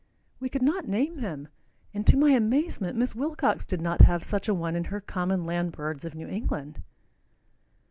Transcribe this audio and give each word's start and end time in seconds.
We 0.39 0.49
could 0.49 0.63
not 0.63 0.87
name 0.87 1.19
him, 1.19 1.47
and 1.93 2.07
to 2.07 2.17
my 2.17 2.31
amazement 2.31 2.97
Miss 2.97 3.13
Wilcox 3.13 3.67
did 3.67 3.79
not 3.81 4.01
have 4.01 4.23
such 4.23 4.47
a 4.47 4.53
one 4.55 4.75
in 4.75 4.85
her 4.85 4.99
"Common 4.99 5.43
Land 5.45 5.73
Birds 5.73 6.03
of 6.03 6.15
New 6.15 6.27
England." 6.27 6.81